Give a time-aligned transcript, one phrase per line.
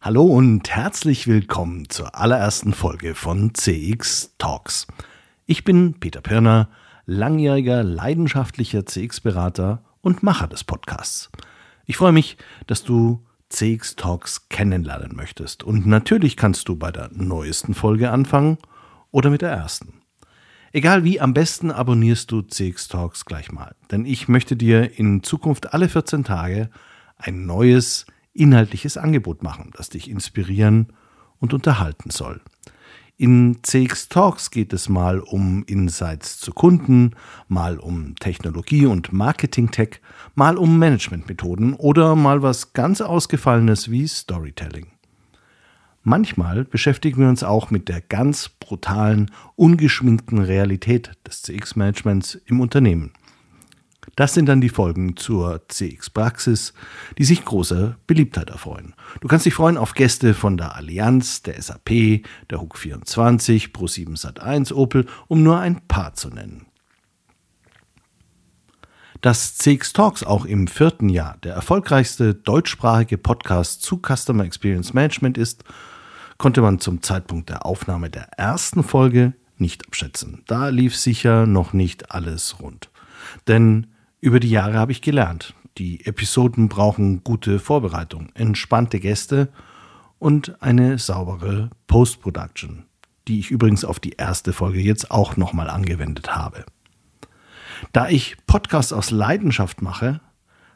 [0.00, 4.86] Hallo und herzlich willkommen zur allerersten Folge von CX Talks.
[5.44, 6.68] Ich bin Peter Pirner,
[7.04, 11.30] langjähriger leidenschaftlicher CX-Berater und Macher des Podcasts.
[11.84, 12.36] Ich freue mich,
[12.68, 15.64] dass du CX Talks kennenlernen möchtest.
[15.64, 18.58] Und natürlich kannst du bei der neuesten Folge anfangen
[19.10, 19.94] oder mit der ersten.
[20.70, 25.24] Egal wie, am besten abonnierst du CX Talks gleich mal, denn ich möchte dir in
[25.24, 26.70] Zukunft alle 14 Tage
[27.16, 30.92] ein neues inhaltliches Angebot machen, das dich inspirieren
[31.38, 32.40] und unterhalten soll.
[33.20, 37.16] In CX Talks geht es mal um Insights zu Kunden,
[37.48, 40.00] mal um Technologie und Marketing-Tech,
[40.36, 44.86] mal um Managementmethoden oder mal was ganz Ausgefallenes wie Storytelling.
[46.04, 53.10] Manchmal beschäftigen wir uns auch mit der ganz brutalen, ungeschminkten Realität des CX-Managements im Unternehmen.
[54.18, 56.72] Das sind dann die Folgen zur CX-Praxis,
[57.18, 58.94] die sich großer Beliebtheit erfreuen.
[59.20, 64.20] Du kannst dich freuen auf Gäste von der Allianz, der SAP, der HUK 24, Pro7
[64.20, 66.66] Sat1, Opel, um nur ein paar zu nennen.
[69.20, 75.38] Dass CX Talks auch im vierten Jahr der erfolgreichste deutschsprachige Podcast zu Customer Experience Management
[75.38, 75.62] ist,
[76.38, 80.42] konnte man zum Zeitpunkt der Aufnahme der ersten Folge nicht abschätzen.
[80.48, 82.90] Da lief sicher noch nicht alles rund.
[83.46, 83.86] Denn
[84.20, 89.48] über die Jahre habe ich gelernt, die Episoden brauchen gute Vorbereitung, entspannte Gäste
[90.18, 92.84] und eine saubere Post-Production,
[93.28, 96.64] die ich übrigens auf die erste Folge jetzt auch nochmal angewendet habe.
[97.92, 100.20] Da ich Podcasts aus Leidenschaft mache,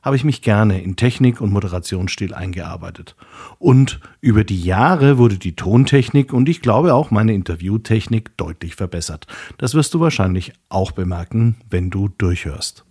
[0.02, 3.16] habe ich mich gerne in Technik und Moderationsstil eingearbeitet.
[3.58, 9.26] Und über die Jahre wurde die Tontechnik und ich glaube auch meine Interviewtechnik deutlich verbessert.
[9.58, 12.84] Das wirst du wahrscheinlich auch bemerken, wenn du durchhörst.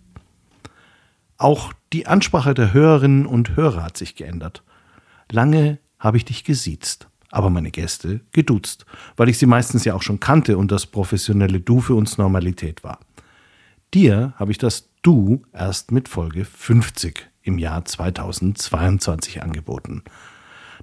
[1.42, 4.62] Auch die Ansprache der Hörerinnen und Hörer hat sich geändert.
[5.28, 8.86] Lange habe ich dich gesiezt, aber meine Gäste geduzt,
[9.16, 12.84] weil ich sie meistens ja auch schon kannte und das professionelle Du für uns Normalität
[12.84, 13.00] war.
[13.92, 20.04] Dir habe ich das Du erst mit Folge 50 im Jahr 2022 angeboten.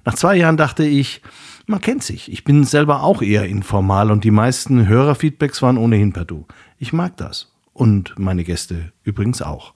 [0.04, 1.22] Nach zwei Jahren dachte ich,
[1.68, 2.30] man kennt sich.
[2.30, 6.46] Ich bin selber auch eher informal und die meisten Hörerfeedbacks waren ohnehin per Du.
[6.76, 7.50] Ich mag das.
[7.72, 9.72] Und meine Gäste übrigens auch.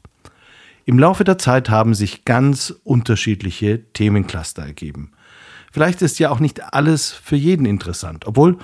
[0.84, 5.12] Im Laufe der Zeit haben sich ganz unterschiedliche Themencluster ergeben.
[5.72, 8.58] Vielleicht ist ja auch nicht alles für jeden interessant, obwohl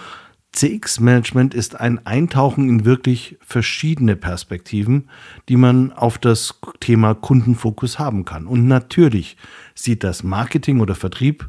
[0.53, 5.09] CX-Management ist ein Eintauchen in wirklich verschiedene Perspektiven,
[5.49, 8.47] die man auf das Thema Kundenfokus haben kann.
[8.47, 9.37] Und natürlich
[9.75, 11.49] sieht das Marketing oder Vertrieb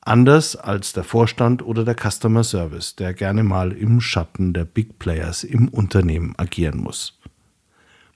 [0.00, 4.98] anders als der Vorstand oder der Customer Service, der gerne mal im Schatten der Big
[4.98, 7.18] Players im Unternehmen agieren muss.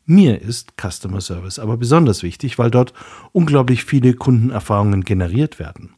[0.07, 2.95] Mir ist Customer Service aber besonders wichtig, weil dort
[3.33, 5.95] unglaublich viele Kundenerfahrungen generiert werden.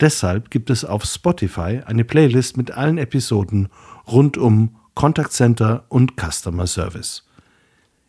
[0.00, 3.68] Deshalb gibt es auf Spotify eine Playlist mit allen Episoden
[4.06, 7.24] rund um Contact Center und Customer Service.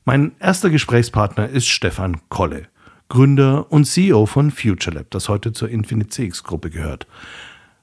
[0.04, 2.68] Mein erster Gesprächspartner ist Stefan Kolle.
[3.08, 7.06] Gründer und CEO von FutureLab, das heute zur Infinite CX Gruppe gehört.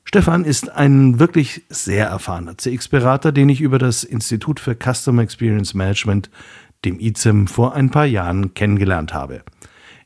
[0.06, 5.74] Stefan ist ein wirklich sehr erfahrener CX-Berater, den ich über das Institut für Customer Experience
[5.74, 6.30] Management,
[6.86, 9.44] dem ICEM, vor ein paar Jahren kennengelernt habe.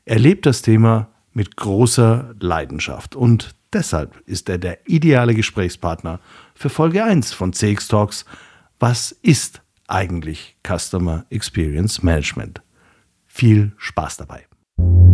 [0.04, 6.20] Er lebt das Thema mit großer Leidenschaft und deshalb ist er der ideale Gesprächspartner
[6.54, 8.24] für Folge 1 von CX Talks.
[8.78, 12.62] Was ist eigentlich Customer Experience Management?
[13.26, 14.47] Viel Spaß dabei.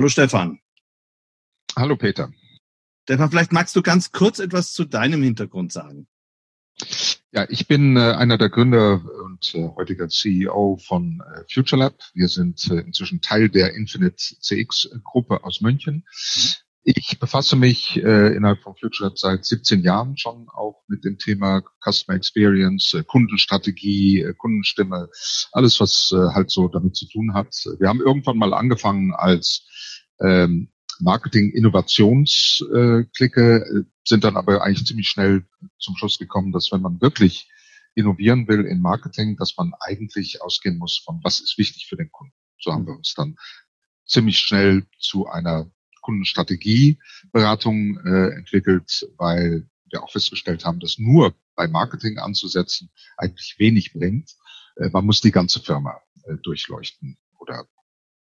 [0.00, 0.58] Hallo Stefan.
[1.76, 2.32] Hallo Peter.
[3.02, 6.08] Stefan, vielleicht magst du ganz kurz etwas zu deinem Hintergrund sagen.
[7.32, 12.02] Ja, ich bin äh, einer der Gründer und äh, heutiger CEO von äh, FutureLab.
[12.14, 16.06] Wir sind äh, inzwischen Teil der Infinite CX Gruppe aus München.
[16.82, 21.62] Ich befasse mich äh, innerhalb von FutureLab seit 17 Jahren schon auch mit dem Thema
[21.84, 25.10] Customer Experience, äh, Kundenstrategie, äh, Kundenstimme,
[25.52, 27.54] alles was äh, halt so damit zu tun hat.
[27.78, 29.68] Wir haben irgendwann mal angefangen als
[30.20, 35.44] ähm, Marketing-Innovationsklicke, äh, sind dann aber eigentlich ziemlich schnell
[35.78, 37.50] zum Schluss gekommen, dass wenn man wirklich
[37.94, 42.10] innovieren will in Marketing, dass man eigentlich ausgehen muss von, was ist wichtig für den
[42.10, 42.32] Kunden.
[42.58, 43.36] So haben wir uns dann
[44.06, 45.70] ziemlich schnell zu einer
[46.10, 53.92] Kundenstrategieberatung äh, entwickelt, weil wir auch festgestellt haben, dass nur bei Marketing anzusetzen eigentlich wenig
[53.92, 54.34] bringt.
[54.76, 57.68] Äh, man muss die ganze Firma äh, durchleuchten oder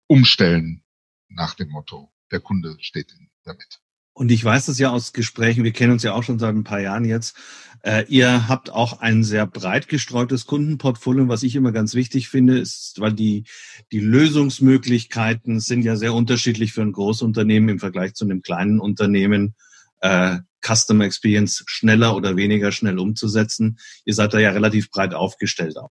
[0.06, 0.84] umstellen
[1.30, 3.12] nach dem Motto, der Kunde steht
[3.44, 3.80] damit.
[4.20, 6.66] Und ich weiß das ja aus Gesprächen, wir kennen uns ja auch schon seit ein
[6.66, 7.38] paar Jahren jetzt.
[7.84, 12.60] Äh, ihr habt auch ein sehr breit gestreutes Kundenportfolio, was ich immer ganz wichtig finde,
[12.60, 13.46] ist, weil die,
[13.94, 19.56] die Lösungsmöglichkeiten sind ja sehr unterschiedlich für ein Großunternehmen im Vergleich zu einem kleinen Unternehmen.
[20.02, 23.80] Äh, Customer Experience schneller oder weniger schnell umzusetzen.
[24.04, 25.92] Ihr seid da ja relativ breit aufgestellt auch.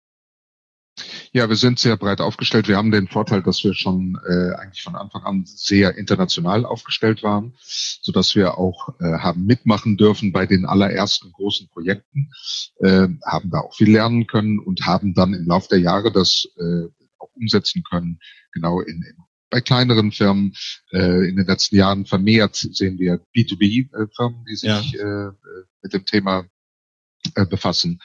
[1.36, 2.70] Ja, wir sind sehr breit aufgestellt.
[2.70, 7.24] Wir haben den Vorteil, dass wir schon äh, eigentlich von Anfang an sehr international aufgestellt
[7.24, 12.32] waren, so dass wir auch äh, haben mitmachen dürfen bei den allerersten großen Projekten,
[12.80, 16.48] äh, haben da auch viel lernen können und haben dann im Laufe der Jahre das
[16.56, 16.86] äh,
[17.18, 18.20] auch umsetzen können,
[18.54, 19.18] genau in, in
[19.50, 20.54] bei kleineren Firmen
[20.94, 25.28] äh, in den letzten Jahren vermehrt sehen wir B2B-Firmen, die sich ja.
[25.28, 25.32] äh,
[25.82, 26.46] mit dem Thema
[27.36, 28.00] äh, befassen.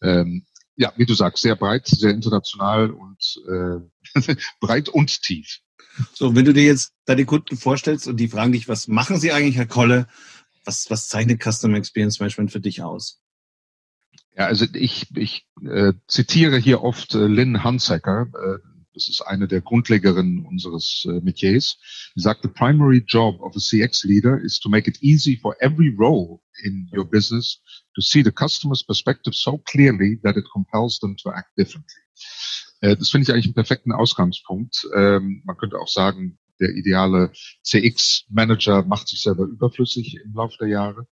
[0.00, 5.60] Ähm, ja, wie du sagst, sehr breit, sehr international und äh, breit und tief.
[6.12, 9.32] So, wenn du dir jetzt deine Kunden vorstellst und die fragen dich, was machen sie
[9.32, 10.06] eigentlich, Herr Kolle?
[10.64, 13.20] Was, was zeichnet Customer Experience Management für dich aus?
[14.36, 18.58] Ja, also ich, ich äh, zitiere hier oft äh, Lynn Hansacker, äh,
[18.92, 21.78] das ist eine der Grundlegerinnen unseres äh, Metiers.
[22.14, 25.54] Sie sagt, the primary job of a CX leader is to make it easy for
[25.60, 27.60] every role in your business
[27.94, 32.00] to see the customer's perspective so clearly that it compels them to act differently.
[32.80, 34.86] Äh, das finde ich eigentlich einen perfekten Ausgangspunkt.
[34.94, 37.32] Ähm, man könnte auch sagen, der ideale
[37.62, 41.06] CX-Manager macht sich selber überflüssig im Laufe der Jahre.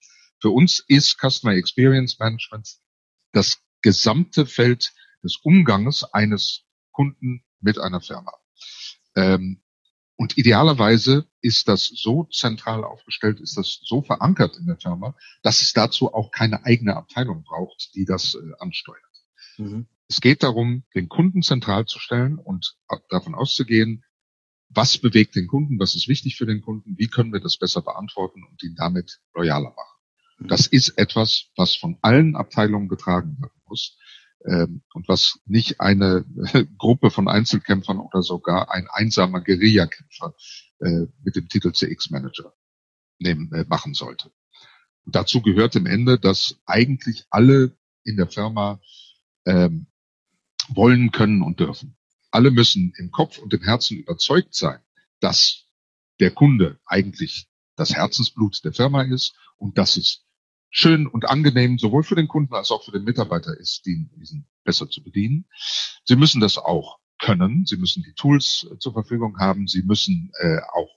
[0.41, 2.77] Für uns ist Customer Experience Management
[3.33, 8.33] das gesamte Feld des Umganges eines Kunden mit einer Firma.
[9.17, 9.63] Ähm,
[10.21, 15.63] und idealerweise ist das so zentral aufgestellt, ist das so verankert in der Firma, dass
[15.63, 19.01] es dazu auch keine eigene Abteilung braucht, die das äh, ansteuert.
[19.57, 19.87] Mhm.
[20.09, 22.77] Es geht darum, den Kunden zentral zu stellen und
[23.09, 24.05] davon auszugehen,
[24.69, 27.81] was bewegt den Kunden, was ist wichtig für den Kunden, wie können wir das besser
[27.81, 29.99] beantworten und ihn damit loyaler machen.
[30.41, 30.49] Mhm.
[30.49, 33.97] Das ist etwas, was von allen Abteilungen getragen werden muss
[34.45, 36.25] und was nicht eine
[36.79, 40.35] Gruppe von Einzelkämpfern oder sogar ein einsamer Guerillakämpfer
[40.81, 42.55] äh, mit dem Titel CX-Manager
[43.21, 43.35] äh,
[43.69, 44.33] machen sollte.
[45.05, 48.81] Und dazu gehört im Ende, dass eigentlich alle in der Firma
[49.45, 49.87] ähm,
[50.69, 51.97] wollen, können und dürfen.
[52.31, 54.81] Alle müssen im Kopf und im Herzen überzeugt sein,
[55.21, 55.67] dass
[56.21, 60.25] der Kunde eigentlich das Herzensblut der Firma ist und dass es
[60.71, 64.89] schön und angenehm sowohl für den Kunden als auch für den Mitarbeiter ist, diesen besser
[64.89, 65.47] zu bedienen.
[66.05, 67.67] Sie müssen das auch können.
[67.67, 69.67] Sie müssen die Tools äh, zur Verfügung haben.
[69.69, 70.89] Sie müssen äh, auch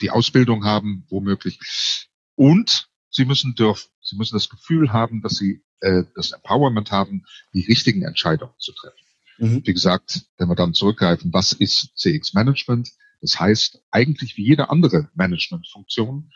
[0.00, 2.08] die Ausbildung haben, womöglich.
[2.34, 3.90] Und sie müssen dürfen.
[4.00, 8.72] Sie müssen das Gefühl haben, dass sie äh, das Empowerment haben, die richtigen Entscheidungen zu
[8.72, 9.04] treffen.
[9.38, 9.62] Mhm.
[9.64, 12.90] Wie gesagt, wenn wir dann zurückgreifen, was ist CX Management?
[13.20, 16.32] Das heißt, eigentlich wie jede andere Managementfunktion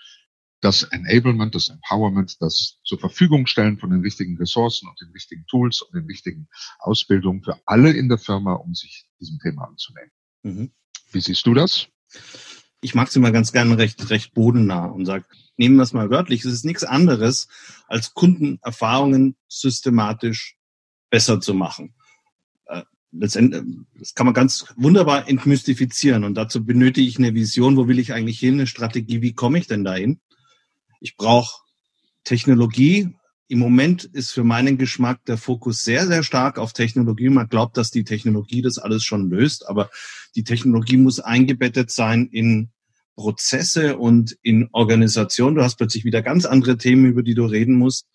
[0.60, 5.46] das Enablement, das Empowerment, das zur Verfügung stellen von den richtigen Ressourcen und den richtigen
[5.46, 6.48] Tools und den richtigen
[6.78, 10.10] Ausbildungen für alle in der Firma, um sich diesem Thema anzunehmen.
[10.42, 10.72] Mhm.
[11.12, 11.88] Wie siehst du das?
[12.80, 15.24] Ich mag es immer ganz gerne recht, recht bodennah und sage,
[15.56, 17.48] nehmen wir es mal wörtlich, es ist nichts anderes,
[17.88, 20.56] als Kundenerfahrungen systematisch
[21.10, 21.94] besser zu machen.
[22.66, 22.82] Äh,
[23.12, 23.62] letztendlich,
[23.98, 28.12] das kann man ganz wunderbar entmystifizieren und dazu benötige ich eine Vision, wo will ich
[28.12, 30.20] eigentlich hin, eine Strategie, wie komme ich denn dahin?
[31.00, 31.62] Ich brauche
[32.24, 33.16] Technologie,
[33.48, 37.28] im Moment ist für meinen Geschmack der Fokus sehr, sehr stark auf Technologie.
[37.28, 39.90] Man glaubt, dass die Technologie das alles schon löst, aber
[40.34, 42.70] die Technologie muss eingebettet sein in
[43.14, 45.54] Prozesse und in Organisation.
[45.54, 48.08] Du hast plötzlich wieder ganz andere Themen, über die du reden musst.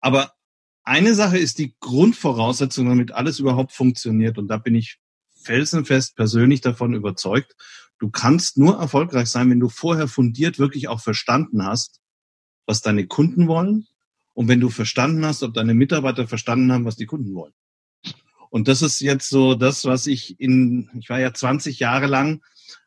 [0.00, 0.32] Aber
[0.84, 4.38] eine Sache ist die Grundvoraussetzung, damit alles überhaupt funktioniert.
[4.38, 4.98] Und da bin ich
[5.42, 7.54] felsenfest persönlich davon überzeugt.
[7.98, 12.00] Du kannst nur erfolgreich sein, wenn du vorher fundiert wirklich auch verstanden hast,
[12.68, 13.86] was deine Kunden wollen,
[14.38, 17.54] und wenn du verstanden hast, ob deine Mitarbeiter verstanden haben, was die Kunden wollen.
[18.50, 22.40] Und das ist jetzt so das, was ich in, ich war ja 20 Jahre lang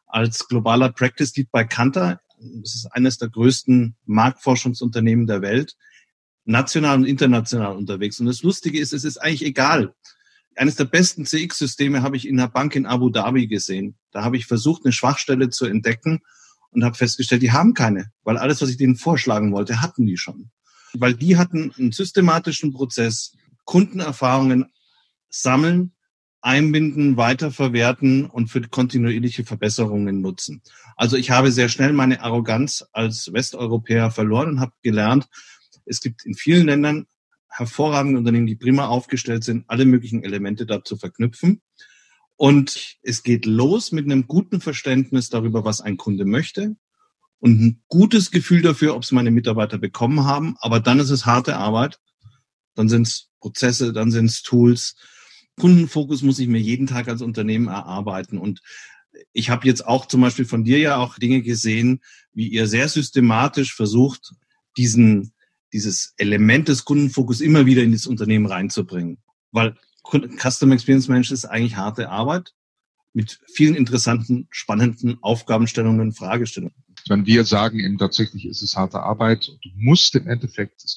[0.08, 2.22] als globaler Practice Lead bei Kantar.
[2.40, 5.76] Das ist eines der größten Marktforschungsunternehmen der Welt,
[6.46, 8.18] national und international unterwegs.
[8.22, 9.94] Und das Lustige ist, es ist eigentlich egal.
[10.56, 13.98] Eines der besten CX-Systeme habe ich in einer Bank in Abu Dhabi gesehen.
[14.12, 16.22] Da habe ich versucht, eine Schwachstelle zu entdecken
[16.72, 20.18] und habe festgestellt, die haben keine, weil alles, was ich denen vorschlagen wollte, hatten die
[20.18, 20.52] schon
[20.94, 23.36] weil die hatten einen systematischen Prozess,
[23.66, 24.72] Kundenerfahrungen
[25.30, 25.94] sammeln,
[26.42, 30.62] einbinden, weiterverwerten und für kontinuierliche Verbesserungen nutzen.
[30.96, 35.28] Also ich habe sehr schnell meine Arroganz als Westeuropäer verloren und habe gelernt,
[35.86, 37.06] es gibt in vielen Ländern
[37.48, 41.62] hervorragende Unternehmen, die prima aufgestellt sind, alle möglichen Elemente dazu verknüpfen.
[42.42, 46.76] Und es geht los mit einem guten Verständnis darüber, was ein Kunde möchte,
[47.38, 50.56] und ein gutes Gefühl dafür, ob es meine Mitarbeiter bekommen haben.
[50.58, 52.00] Aber dann ist es harte Arbeit.
[52.74, 54.96] Dann sind es Prozesse, dann sind es Tools.
[55.60, 58.40] Kundenfokus muss ich mir jeden Tag als Unternehmen erarbeiten.
[58.40, 58.64] Und
[59.34, 62.02] ich habe jetzt auch zum Beispiel von dir ja auch Dinge gesehen,
[62.34, 64.34] wie ihr sehr systematisch versucht,
[64.78, 65.32] diesen,
[65.74, 69.20] dieses Element des Kundenfokus immer wieder in das Unternehmen reinzubringen.
[69.52, 72.54] Weil Customer Experience Management ist eigentlich harte Arbeit
[73.14, 76.76] mit vielen interessanten, spannenden Aufgabenstellungen, Fragestellungen.
[77.08, 80.96] Wenn wir sagen eben tatsächlich, ist es harte Arbeit, du musst im Endeffekt, es,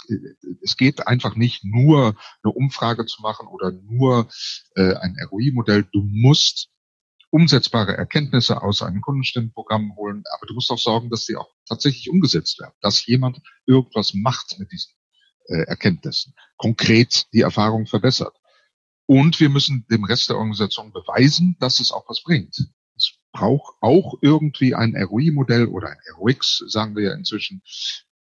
[0.62, 4.28] es geht einfach nicht nur eine Umfrage zu machen oder nur
[4.76, 6.68] äh, ein ROI-Modell, du musst
[7.30, 12.10] umsetzbare Erkenntnisse aus einem Kundenstimmenprogramm holen, aber du musst auch sorgen, dass die auch tatsächlich
[12.10, 14.92] umgesetzt werden, dass jemand irgendwas macht mit diesen
[15.46, 18.36] äh, Erkenntnissen, konkret die Erfahrung verbessert.
[19.06, 22.56] Und wir müssen dem Rest der Organisation beweisen, dass es auch was bringt.
[22.96, 27.62] Es braucht auch irgendwie ein ROI-Modell oder ein ROX, sagen wir ja inzwischen.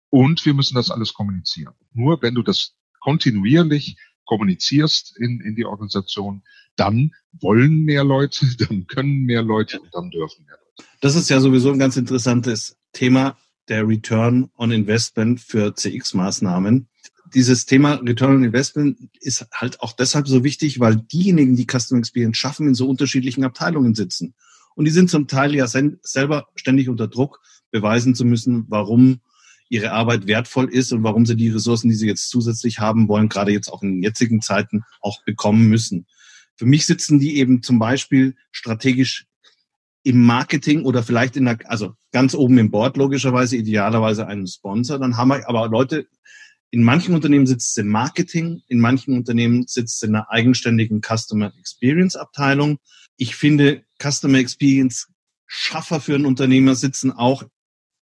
[0.10, 1.74] Und wir müssen das alles kommunizieren.
[1.94, 6.44] Nur wenn du das kontinuierlich kommunizierst in, in die Organisation,
[6.76, 10.90] dann wollen mehr Leute, dann können mehr Leute und dann dürfen mehr Leute.
[11.02, 13.38] Das ist ja sowieso ein ganz interessantes Thema,
[13.70, 16.88] der Return on Investment für CX-Maßnahmen
[17.34, 22.00] dieses Thema Return on Investment ist halt auch deshalb so wichtig, weil diejenigen, die Customer
[22.00, 24.34] Experience schaffen, in so unterschiedlichen Abteilungen sitzen.
[24.76, 29.22] Und die sind zum Teil ja selber ständig unter Druck, beweisen zu müssen, warum
[29.70, 33.30] ihre Arbeit wertvoll ist und warum sie die Ressourcen, die sie jetzt zusätzlich haben wollen,
[33.30, 36.06] gerade jetzt auch in jetzigen Zeiten auch bekommen müssen.
[36.56, 39.26] Für mich sitzen die eben zum Beispiel strategisch
[40.04, 45.00] im Marketing oder vielleicht in der, also ganz oben im Board logischerweise, idealerweise einen Sponsor.
[45.00, 46.08] Dann haben wir aber Leute,
[46.74, 51.02] in manchen Unternehmen sitzt es im Marketing, in manchen Unternehmen sitzt es in einer eigenständigen
[51.02, 52.80] Customer Experience Abteilung.
[53.16, 55.08] Ich finde, Customer Experience
[55.46, 57.44] Schaffer für ein Unternehmer sitzen auch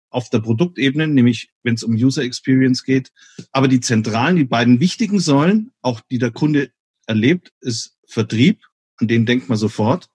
[0.09, 3.13] auf der Produktebene, nämlich wenn es um User Experience geht.
[3.53, 6.71] Aber die zentralen, die beiden wichtigen Säulen, auch die der Kunde
[7.07, 8.63] erlebt, ist Vertrieb,
[8.97, 10.09] an den denkt man sofort.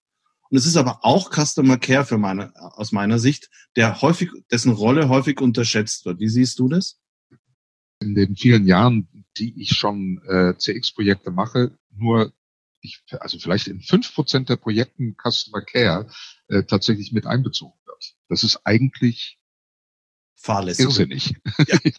[0.50, 4.72] Und es ist aber auch Customer Care für meine, aus meiner Sicht, der häufig, dessen
[4.72, 6.20] Rolle häufig unterschätzt wird.
[6.20, 7.01] Wie siehst du das?
[8.02, 12.34] In den vielen Jahren, die ich schon äh, CX-Projekte mache, nur
[12.82, 16.10] ich, also vielleicht in fünf Prozent der Projekten Customer Care
[16.48, 18.16] äh, tatsächlich mit einbezogen wird.
[18.28, 19.40] Das ist eigentlich
[20.36, 20.86] Fahrlässig.
[20.86, 21.36] irrsinnig.
[21.68, 21.78] Ja.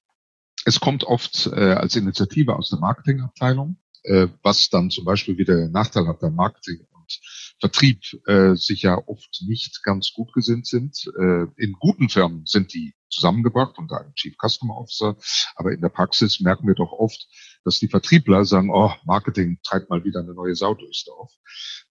[0.65, 5.69] es kommt oft äh, als Initiative aus der Marketingabteilung, äh, was dann zum Beispiel wieder
[5.69, 7.21] Nachteil hat, der Marketing und
[7.63, 11.07] Vertrieb äh, sich ja oft nicht ganz gut gesinnt sind.
[11.17, 15.17] Äh, in guten Firmen sind die zusammengebracht unter einem Chief Customer Officer.
[15.55, 17.25] Aber in der Praxis merken wir doch oft,
[17.65, 21.33] dass die Vertriebler sagen, oh, Marketing treibt mal wieder eine neue Sau durchs Dorf.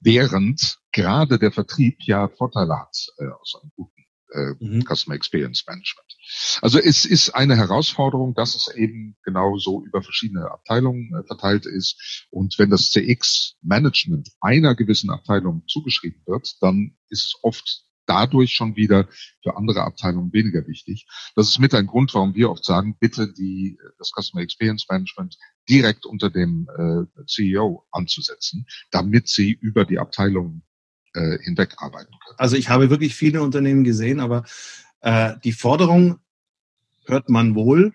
[0.01, 4.83] Während gerade der Vertrieb ja Vorteile hat äh, aus einem guten äh, mhm.
[4.83, 6.07] Customer Experience Management.
[6.61, 11.65] Also es ist eine Herausforderung, dass es eben genau so über verschiedene Abteilungen äh, verteilt
[11.65, 12.27] ist.
[12.29, 18.75] Und wenn das CX-Management einer gewissen Abteilung zugeschrieben wird, dann ist es oft dadurch schon
[18.75, 19.07] wieder
[19.43, 21.05] für andere Abteilungen weniger wichtig.
[21.35, 25.37] Das ist mit ein Grund, warum wir oft sagen, bitte die, das Customer Experience Management
[25.69, 30.63] direkt unter dem äh, CEO anzusetzen, damit sie über die Abteilungen
[31.13, 32.37] äh, hinweg arbeiten können.
[32.37, 34.43] Also ich habe wirklich viele Unternehmen gesehen, aber
[35.01, 36.19] äh, die Forderung
[37.05, 37.93] hört man wohl,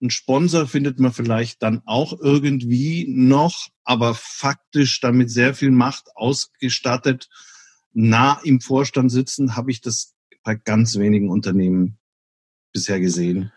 [0.00, 6.08] Ein Sponsor findet man vielleicht dann auch irgendwie noch, aber faktisch damit sehr viel Macht
[6.14, 7.28] ausgestattet,
[7.94, 11.98] nah im Vorstand sitzen, habe ich das bei ganz wenigen Unternehmen
[12.72, 13.52] bisher gesehen.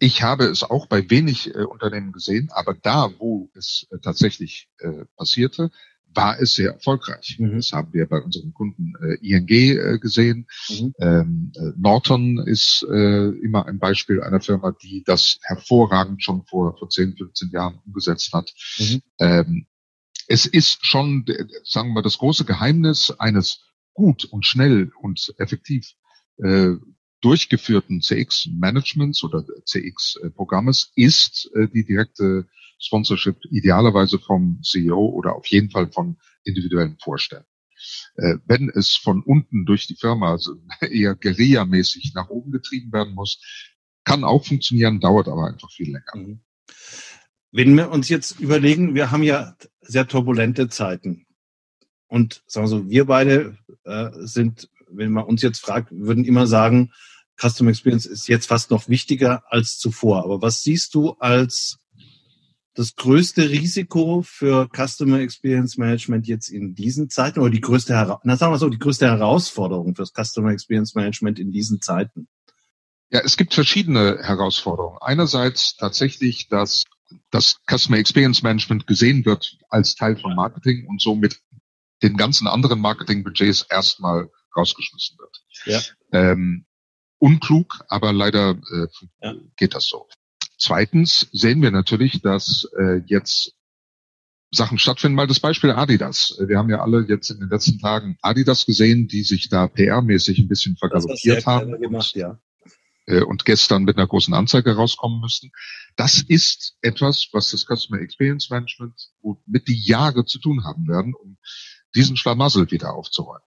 [0.00, 4.68] Ich habe es auch bei wenig äh, Unternehmen gesehen, aber da, wo es äh, tatsächlich
[4.80, 5.70] äh, passierte,
[6.14, 7.36] war es sehr erfolgreich.
[7.38, 7.56] Mhm.
[7.56, 10.46] Das haben wir bei unseren Kunden äh, ING äh, gesehen.
[10.68, 10.94] Mhm.
[10.98, 16.76] Ähm, äh, Norton ist äh, immer ein Beispiel einer Firma, die das hervorragend schon vor,
[16.78, 18.52] vor 10, 15 Jahren umgesetzt hat.
[18.78, 19.02] Mhm.
[19.18, 19.66] Ähm,
[20.26, 21.24] es ist schon,
[21.64, 25.94] sagen wir, das große Geheimnis eines gut und schnell und effektiv
[26.36, 26.74] äh,
[27.20, 32.46] durchgeführten CX-Managements oder CX-Programmes ist äh, die direkte
[32.78, 37.46] Sponsorship idealerweise vom CEO oder auf jeden Fall von individuellen Vorständen.
[38.16, 43.14] Äh, wenn es von unten durch die Firma also eher Guerilla-mäßig nach oben getrieben werden
[43.14, 43.40] muss,
[44.04, 46.16] kann auch funktionieren, dauert aber einfach viel länger.
[46.16, 46.40] Mhm.
[47.50, 51.26] Wenn wir uns jetzt überlegen, wir haben ja sehr turbulente Zeiten.
[52.06, 56.46] Und sagen wir so, wir beide äh, sind, wenn man uns jetzt fragt, würden immer
[56.46, 56.92] sagen,
[57.40, 60.24] Custom Experience ist jetzt fast noch wichtiger als zuvor.
[60.24, 61.78] Aber was siehst du als
[62.74, 67.92] das größte Risiko für Customer Experience Management jetzt in diesen Zeiten oder die größte,
[68.22, 72.28] na sagen wir so, die größte Herausforderung fürs Customer Experience Management in diesen Zeiten?
[73.10, 74.98] Ja, es gibt verschiedene Herausforderungen.
[75.00, 76.84] Einerseits tatsächlich, dass
[77.30, 81.40] das Customer Experience Management gesehen wird als Teil von Marketing und somit
[82.02, 85.44] den ganzen anderen Marketingbudgets erstmal rausgeschmissen wird.
[85.64, 85.80] Ja.
[86.12, 86.66] Ähm,
[87.18, 88.86] unklug, aber leider äh,
[89.22, 89.34] ja.
[89.56, 90.08] geht das so.
[90.56, 93.54] Zweitens sehen wir natürlich, dass äh, jetzt
[94.50, 95.14] Sachen stattfinden.
[95.14, 96.36] Mal das Beispiel Adidas.
[96.40, 100.38] Wir haben ja alle jetzt in den letzten Tagen Adidas gesehen, die sich da PR-mäßig
[100.38, 101.78] ein bisschen vergaloppiert haben.
[101.80, 102.38] Gemacht, ja.
[103.06, 105.50] Äh, und gestern mit einer großen Anzeige rauskommen müssten.
[105.96, 108.94] Das ist etwas, was das Customer Experience Management
[109.46, 111.38] mit die Jahre zu tun haben werden, um
[111.94, 113.42] diesen Schlamassel wieder aufzuräumen.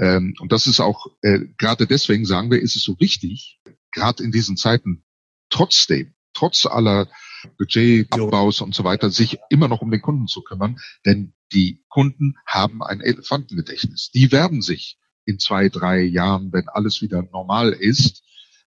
[0.00, 3.60] Ähm, und das ist auch, äh, gerade deswegen sagen wir, ist es so wichtig,
[3.92, 5.04] gerade in diesen Zeiten
[5.50, 7.08] trotzdem trotz aller
[7.58, 12.36] Budgetabbaus und so weiter, sich immer noch um den Kunden zu kümmern, denn die Kunden
[12.46, 14.10] haben ein Elefantengedächtnis.
[14.14, 18.22] Die werden sich in zwei, drei Jahren, wenn alles wieder normal ist,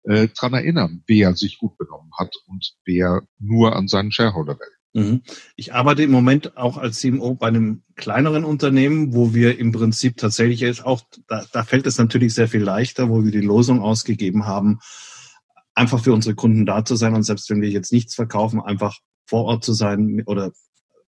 [0.04, 4.77] äh, dran erinnern, wer sich gut benommen hat und wer nur an seinen Shareholder will.
[4.98, 5.22] Mhm.
[5.56, 10.18] Ich arbeite im Moment auch als CMO bei einem kleineren Unternehmen, wo wir im Prinzip
[10.18, 14.48] tatsächlich auch, da, da fällt es natürlich sehr viel leichter, wo wir die Losung ausgegeben
[14.48, 14.80] haben,
[15.76, 18.98] einfach für unsere Kunden da zu sein und selbst wenn wir jetzt nichts verkaufen, einfach
[19.28, 20.52] vor Ort zu sein oder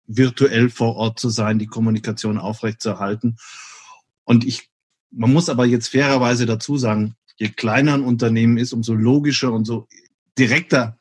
[0.06, 3.38] virtuell vor Ort zu sein, die Kommunikation aufrechtzuerhalten.
[4.24, 4.70] Und ich,
[5.10, 9.66] man muss aber jetzt fairerweise dazu sagen, je kleiner ein Unternehmen ist, umso logischer und
[9.66, 9.88] so
[10.38, 10.96] direkter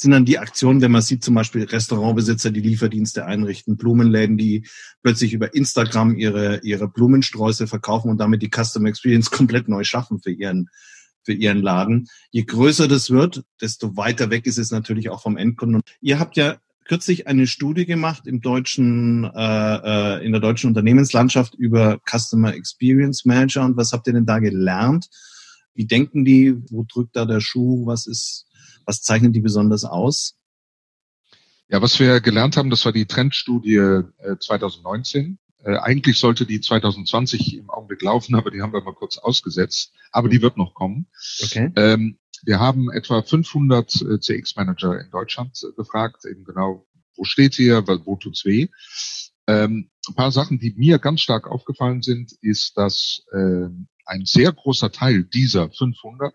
[0.00, 4.66] sind dann die Aktionen, wenn man sieht, zum Beispiel Restaurantbesitzer, die Lieferdienste einrichten, Blumenläden, die
[5.02, 10.18] plötzlich über Instagram ihre, ihre Blumensträuße verkaufen und damit die Customer Experience komplett neu schaffen
[10.22, 10.70] für ihren,
[11.22, 12.08] für ihren Laden.
[12.30, 15.82] Je größer das wird, desto weiter weg ist es natürlich auch vom Endkunden.
[16.00, 21.54] Ihr habt ja kürzlich eine Studie gemacht im deutschen, äh, äh, in der deutschen Unternehmenslandschaft
[21.54, 23.66] über Customer Experience Manager.
[23.66, 25.10] Und was habt ihr denn da gelernt?
[25.74, 26.56] Wie denken die?
[26.70, 27.84] Wo drückt da der Schuh?
[27.84, 28.46] Was ist,
[28.86, 30.36] was zeichnet die besonders aus?
[31.68, 35.38] Ja, was wir gelernt haben, das war die Trendstudie äh, 2019.
[35.62, 39.92] Äh, eigentlich sollte die 2020 im Augenblick laufen, aber die haben wir mal kurz ausgesetzt.
[40.10, 41.06] Aber die wird noch kommen.
[41.42, 41.70] Okay.
[41.76, 47.58] Ähm, wir haben etwa 500 äh, CX-Manager in Deutschland äh, befragt, eben genau, wo steht
[47.58, 48.68] ihr, wo tut's weh.
[49.46, 53.68] Ähm, ein paar Sachen, die mir ganz stark aufgefallen sind, ist, dass äh,
[54.06, 56.32] ein sehr großer Teil dieser 500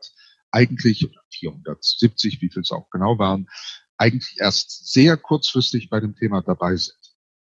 [0.56, 3.48] eigentlich, oder 470, wie viel es auch genau waren,
[3.98, 6.98] eigentlich erst sehr kurzfristig bei dem Thema dabei sind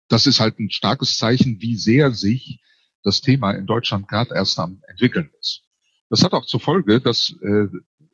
[0.09, 2.61] das ist halt ein starkes Zeichen, wie sehr sich
[3.03, 5.63] das Thema in Deutschland gerade erst am entwickeln ist.
[6.09, 7.67] Das hat auch zur Folge, dass äh,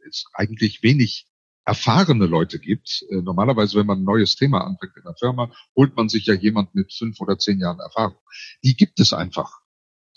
[0.09, 1.26] es eigentlich wenig
[1.64, 3.05] erfahrene Leute gibt.
[3.11, 6.35] Äh, normalerweise, wenn man ein neues Thema anfängt in der Firma, holt man sich ja
[6.35, 8.18] jemand mit fünf oder zehn Jahren Erfahrung.
[8.64, 9.59] Die gibt es einfach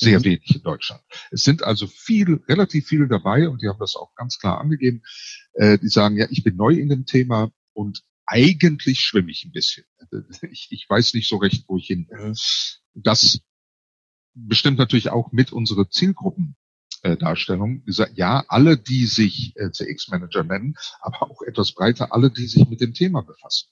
[0.04, 0.26] sehr mhm.
[0.26, 1.02] wenig in Deutschland.
[1.32, 5.02] Es sind also viel, relativ viele dabei und die haben das auch ganz klar angegeben.
[5.54, 9.52] Äh, die sagen, ja, ich bin neu in dem Thema und eigentlich schwimme ich ein
[9.52, 9.86] bisschen.
[10.52, 12.34] Ich, ich weiß nicht so recht, wo ich hin will.
[12.94, 13.42] Das
[14.36, 17.84] bestimmt natürlich auch mit unserer Zielgruppendarstellung.
[18.14, 22.80] Ja, alle, die sich äh, CX-Manager nennen, aber auch etwas breiter, alle, die sich mit
[22.82, 23.70] dem Thema befassen.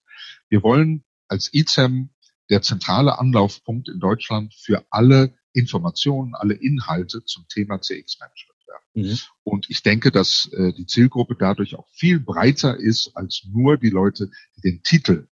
[0.50, 2.10] Wir wollen als ICEM
[2.50, 9.10] der zentrale Anlaufpunkt in Deutschland für alle Informationen, alle Inhalte zum Thema CX-Management werden.
[9.10, 9.20] Mhm.
[9.44, 13.90] Und ich denke, dass äh, die Zielgruppe dadurch auch viel breiter ist als nur die
[13.90, 15.28] Leute, die den Titel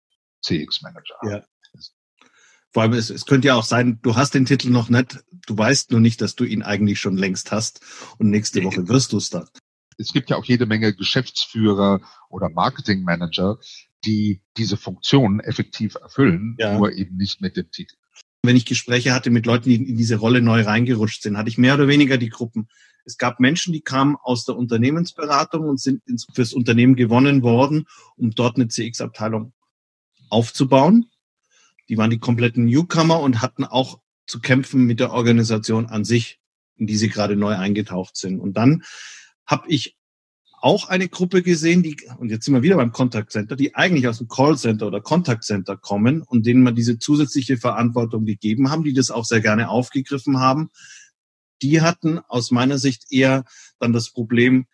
[0.42, 1.30] CX Manager haben.
[1.30, 1.46] Ja.
[2.72, 5.56] Vor allem, es, es könnte ja auch sein, du hast den Titel noch nicht, du
[5.56, 7.80] weißt nur nicht, dass du ihn eigentlich schon längst hast
[8.18, 9.48] und nächste Woche wirst du es dann.
[9.96, 13.58] Es gibt ja auch jede Menge Geschäftsführer oder Marketingmanager,
[14.04, 16.76] die diese Funktionen effektiv erfüllen, ja.
[16.76, 17.96] nur eben nicht mit dem Titel.
[18.46, 21.58] Wenn ich Gespräche hatte mit Leuten, die in diese Rolle neu reingerutscht sind, hatte ich
[21.58, 22.68] mehr oder weniger die Gruppen.
[23.04, 28.32] Es gab Menschen, die kamen aus der Unternehmensberatung und sind fürs Unternehmen gewonnen worden, um
[28.32, 29.52] dort eine CX-Abteilung
[30.28, 31.06] aufzubauen.
[31.88, 36.40] Die waren die kompletten Newcomer und hatten auch zu kämpfen mit der Organisation an sich,
[36.76, 38.40] in die sie gerade neu eingetaucht sind.
[38.40, 38.82] Und dann
[39.46, 39.96] habe ich
[40.60, 44.08] auch eine Gruppe gesehen, die, und jetzt sind wir wieder beim Contact Center, die eigentlich
[44.08, 48.82] aus dem Callcenter oder Contact Center kommen und denen man diese zusätzliche Verantwortung gegeben haben,
[48.82, 50.70] die das auch sehr gerne aufgegriffen haben.
[51.62, 53.44] Die hatten aus meiner Sicht eher
[53.78, 54.66] dann das Problem,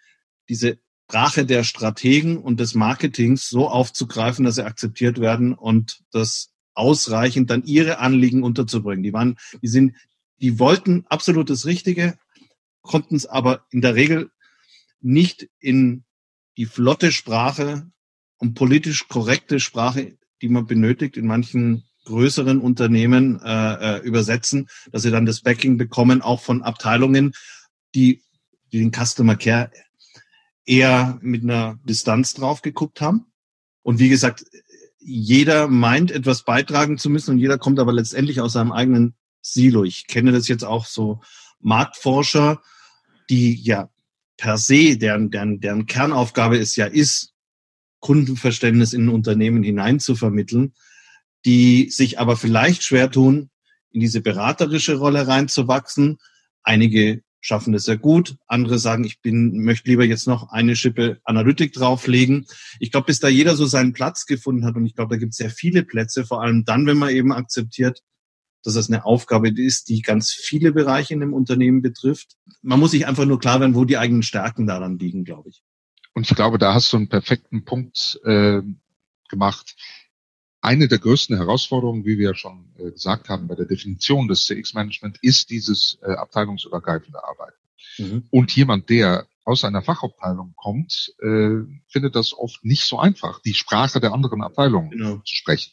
[0.49, 0.79] diese
[1.13, 7.51] Sprache der Strategen und des Marketings so aufzugreifen, dass sie akzeptiert werden und das ausreichend
[7.51, 9.03] dann ihre Anliegen unterzubringen.
[9.03, 9.95] Die waren, die sind,
[10.41, 12.17] die wollten absolut das Richtige,
[12.81, 14.31] konnten es aber in der Regel
[15.03, 16.05] nicht in
[16.57, 17.91] die flotte Sprache
[18.39, 25.03] und politisch korrekte Sprache, die man benötigt in manchen größeren Unternehmen äh, äh, übersetzen, dass
[25.03, 27.33] sie dann das Backing bekommen, auch von Abteilungen,
[27.95, 28.23] die,
[28.73, 29.71] die den Customer Care
[30.65, 33.27] eher mit einer Distanz drauf geguckt haben.
[33.83, 34.45] Und wie gesagt,
[34.99, 39.85] jeder meint, etwas beitragen zu müssen und jeder kommt aber letztendlich aus seinem eigenen Silo.
[39.85, 41.21] Ich kenne das jetzt auch so
[41.61, 42.63] Marktforscher,
[43.29, 43.92] die ja
[44.43, 47.33] per se, deren, deren, deren Kernaufgabe es ja ist,
[48.01, 50.75] Kundenverständnis in ein Unternehmen hinein zu vermitteln,
[51.45, 53.51] die sich aber vielleicht schwer tun,
[53.93, 56.19] in diese beraterische Rolle reinzuwachsen.
[56.65, 58.35] Einige schaffen das sehr gut.
[58.49, 62.47] Andere sagen, ich bin, möchte lieber jetzt noch eine Schippe Analytik drauflegen.
[62.81, 65.35] Ich glaube, bis da jeder so seinen Platz gefunden hat und ich glaube, da gibt
[65.35, 68.01] es sehr viele Plätze, vor allem dann, wenn man eben akzeptiert,
[68.63, 72.37] dass das eine Aufgabe ist, die ganz viele Bereiche in einem Unternehmen betrifft.
[72.63, 75.63] Man muss sich einfach nur klar werden, wo die eigenen Stärken daran liegen, glaube ich.
[76.15, 78.61] Und ich glaube, da hast du einen perfekten Punkt äh,
[79.29, 79.77] gemacht.
[80.61, 84.47] Eine der größten Herausforderungen, wie wir ja schon äh, gesagt haben, bei der Definition des
[84.47, 87.57] CX-Management ist dieses äh, abteilungsübergreifende Arbeiten.
[87.99, 88.25] Mhm.
[88.31, 93.55] Und jemand, der aus einer Fachabteilung kommt, äh, findet das oft nicht so einfach, die
[93.55, 95.17] Sprache der anderen Abteilungen genau.
[95.19, 95.73] zu sprechen.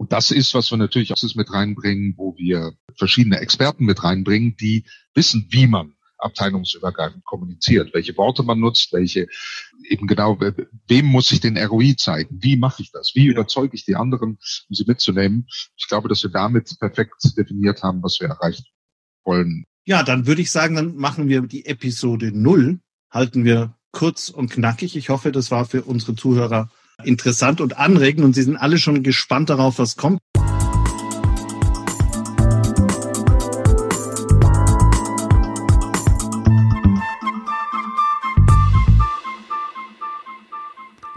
[0.00, 4.56] Und das ist, was wir natürlich auch mit reinbringen, wo wir verschiedene Experten mit reinbringen,
[4.56, 9.26] die wissen, wie man abteilungsübergreifend kommuniziert, welche Worte man nutzt, welche
[9.86, 10.40] eben genau,
[10.88, 14.38] wem muss ich den ROI zeigen, wie mache ich das, wie überzeuge ich die anderen,
[14.70, 15.46] um sie mitzunehmen.
[15.76, 18.64] Ich glaube, dass wir damit perfekt definiert haben, was wir erreichen
[19.26, 19.66] wollen.
[19.84, 24.50] Ja, dann würde ich sagen, dann machen wir die Episode null, halten wir kurz und
[24.50, 24.96] knackig.
[24.96, 26.70] Ich hoffe, das war für unsere Zuhörer
[27.04, 30.20] interessant und anregend und sie sind alle schon gespannt darauf, was kommt.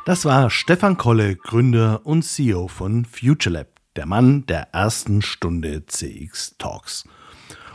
[0.05, 6.57] Das war Stefan Kolle, Gründer und CEO von FutureLab, der Mann der ersten Stunde CX
[6.57, 7.05] Talks.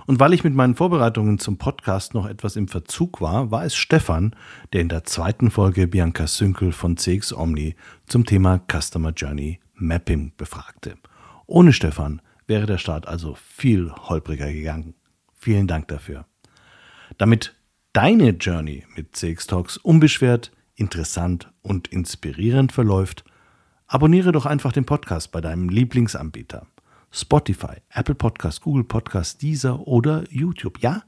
[0.08, 3.76] Und weil ich mit meinen Vorbereitungen zum Podcast noch etwas im Verzug war, war es
[3.76, 4.34] Stefan,
[4.72, 10.32] der in der zweiten Folge Bianca Sünkel von CX Omni zum Thema Customer Journey Mapping
[10.38, 10.96] befragte.
[11.44, 14.94] Ohne Stefan wäre der Start also viel holpriger gegangen.
[15.34, 16.24] Vielen Dank dafür.
[17.18, 17.54] Damit
[17.92, 23.24] deine Journey mit CX Talks unbeschwert interessant und inspirierend verläuft,
[23.86, 26.66] abonniere doch einfach den Podcast bei deinem Lieblingsanbieter.
[27.10, 30.78] Spotify, Apple Podcast, Google Podcast, Deezer oder YouTube.
[30.80, 31.02] Ja,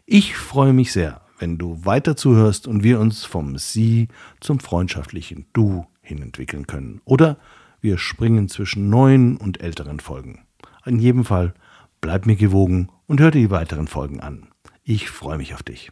[0.06, 5.48] Ich freue mich sehr, wenn du weiter zuhörst und wir uns vom Sie zum freundschaftlichen
[5.54, 7.02] Du hin entwickeln können.
[7.06, 7.38] Oder
[7.82, 10.46] wir springen zwischen neuen und älteren Folgen.
[10.86, 11.54] In jedem Fall
[12.02, 14.48] bleib mir gewogen und hör dir die weiteren Folgen an.
[14.84, 15.92] Ich freue mich auf dich.